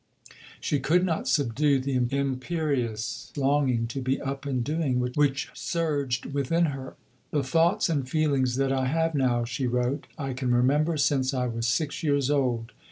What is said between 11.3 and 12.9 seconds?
I was six years old.